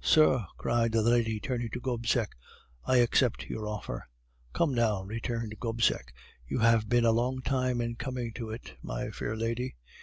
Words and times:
"'Sir!' 0.00 0.46
cried 0.56 0.92
the 0.92 1.02
lady, 1.02 1.38
turning 1.38 1.68
to 1.68 1.78
Gobseck. 1.78 2.34
'I 2.86 2.96
accept 2.96 3.50
your 3.50 3.68
offer.' 3.68 4.08
"'Come, 4.54 4.72
now,' 4.72 5.02
returned 5.02 5.60
Gobseck. 5.60 6.14
'You 6.48 6.60
have 6.60 6.88
been 6.88 7.04
a 7.04 7.12
long 7.12 7.42
time 7.42 7.82
in 7.82 7.94
coming 7.96 8.32
to 8.32 8.48
it, 8.48 8.78
my 8.82 9.10
fair 9.10 9.36
lady. 9.36 9.74